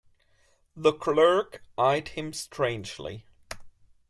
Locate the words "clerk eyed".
0.93-2.07